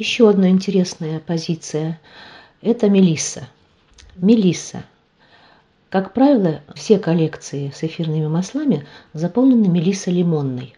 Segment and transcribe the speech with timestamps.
[0.00, 2.00] Еще одна интересная позиция–
[2.62, 3.46] это мелисса.
[4.16, 4.84] Мелисса.
[5.90, 10.74] Как правило, все коллекции с эфирными маслами заполнены мелиссой лимонной.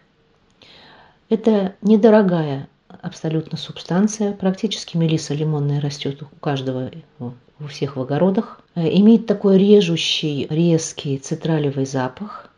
[1.29, 2.67] Это недорогая
[3.01, 4.33] абсолютно субстанция.
[4.33, 8.59] Практически мелисса лимонная растет у каждого, у всех в огородах.
[8.75, 12.49] Имеет такой режущий, резкий цитралевый запах.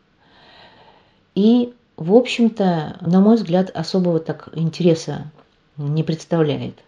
[1.35, 5.29] И, в общем-то, на мой взгляд, особого так интереса
[5.77, 6.79] не представляет.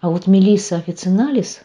[0.00, 1.62] А вот мелисса официналис,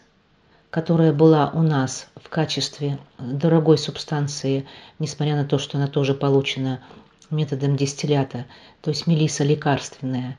[0.70, 4.66] которая была у нас в качестве дорогой субстанции,
[4.98, 6.80] несмотря на то, что она тоже получена
[7.30, 8.46] методом дистиллята,
[8.80, 10.38] то есть мелисса лекарственная,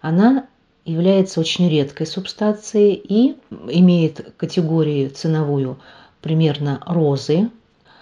[0.00, 0.46] она
[0.84, 5.78] является очень редкой субстанцией и имеет категорию ценовую
[6.22, 7.50] примерно розы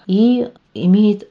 [0.05, 1.27] и имеет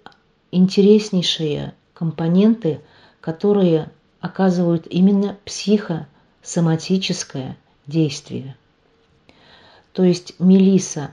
[0.50, 2.80] интереснейшие компоненты,
[3.20, 3.90] которые
[4.26, 8.56] оказывают именно психосоматическое действие.
[9.92, 11.10] То есть мелиса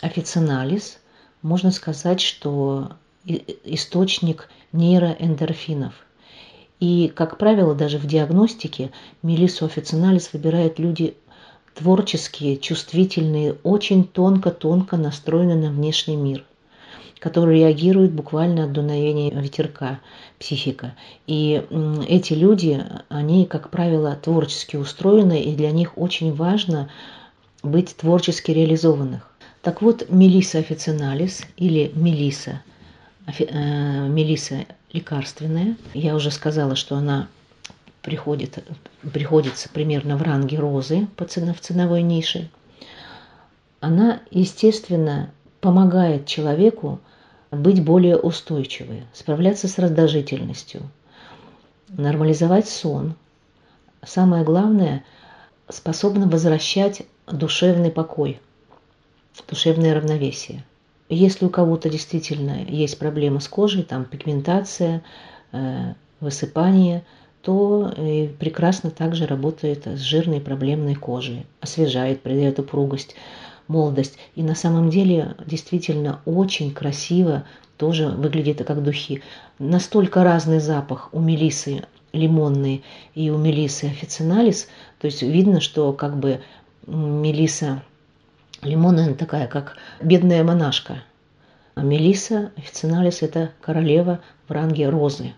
[0.00, 0.98] официналис,
[1.42, 2.92] можно сказать, что
[3.24, 5.94] источник нейроэндорфинов.
[6.80, 8.90] И, как правило, даже в диагностике
[9.22, 11.16] мелису официналис выбирают люди
[11.74, 16.44] творческие, чувствительные, очень тонко-тонко настроенные на внешний мир–
[17.18, 20.00] которые реагируют буквально от дуновения ветерка,
[20.38, 20.94] психика.
[21.26, 21.62] И
[22.08, 26.90] эти люди, они, как правило, творчески устроены, и для них очень важно
[27.62, 29.30] быть творчески реализованных.
[29.62, 32.62] Так вот, Мелиса официналис или Мелиса,
[33.26, 37.28] э, Мелиса лекарственная, я уже сказала, что она
[38.02, 38.62] приходит,
[39.12, 42.48] приходится примерно в ранге розы по цена, в ценовой нише.
[43.80, 47.00] Она, естественно, помогает человеку
[47.50, 50.82] быть более устойчивой, справляться с раздражительностью,
[51.88, 53.14] нормализовать сон.
[54.04, 55.04] Самое главное,
[55.68, 58.40] способна возвращать душевный покой,
[59.48, 60.64] душевное равновесие.
[61.08, 65.04] Если у кого-то действительно есть проблемы с кожей, там пигментация,
[65.52, 67.04] э, высыпание,
[67.42, 73.14] то э, прекрасно также работает с жирной проблемной кожей, освежает, придает упругость
[73.68, 74.18] молодость.
[74.34, 77.44] И на самом деле действительно очень красиво
[77.76, 79.22] тоже выглядит как духи.
[79.58, 82.82] Настолько разный запах у мелисы лимонной
[83.14, 84.68] и у мелисы официналис.
[84.98, 86.40] То есть видно, что как бы
[86.86, 87.82] мелиса
[88.62, 91.02] лимонная такая, как бедная монашка.
[91.74, 95.34] А мелиса официналис– это королева в ранге розы.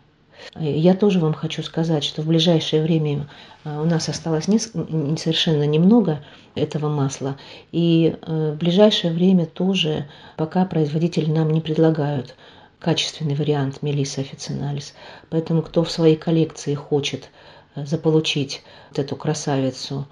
[0.59, 3.29] Я тоже вам хочу сказать, что в ближайшее время
[3.65, 7.37] э, у нас осталось не, совершенно немного этого масла.
[7.73, 10.07] И э, в ближайшее время тоже,
[10.37, 12.35] пока производители нам не предлагают
[12.79, 14.95] качественный вариант Мелиса официналис.
[15.31, 17.31] Поэтому кто в своей коллекции хочет
[17.75, 20.07] э, заполучить вот эту красавицу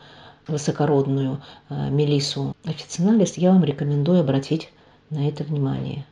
[0.47, 4.71] высокородную Мелису официналис, я вам рекомендую обратить
[5.11, 6.07] на это внимание.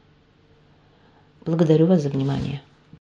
[1.44, 2.60] Благодарю вас за внимание.